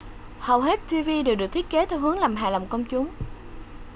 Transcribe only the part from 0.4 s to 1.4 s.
hết tv đều